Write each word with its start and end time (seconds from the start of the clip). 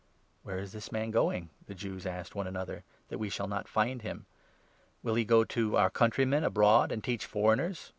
"Where 0.41 0.57
is 0.57 0.71
this 0.71 0.91
man 0.91 1.11
going," 1.11 1.51
the 1.67 1.75
Jews 1.75 2.07
asked 2.07 2.33
one 2.33 2.47
another, 2.47 2.83
35" 3.09 3.09
that 3.09 3.17
we 3.19 3.29
shall 3.29 3.47
not 3.47 3.67
find 3.67 4.01
him? 4.01 4.25
Will 5.03 5.13
he 5.13 5.23
go 5.25 5.43
to 5.43 5.77
our 5.77 5.91
countrymen 5.91 6.43
abroad, 6.43 6.91
and 6.91 7.03
teach 7.03 7.23
foreigners 7.27 7.89